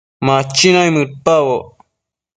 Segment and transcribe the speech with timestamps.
[0.25, 1.63] Ma machi naimëdpaboc